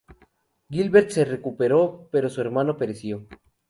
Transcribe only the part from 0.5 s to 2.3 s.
Gilbert se recuperó, pero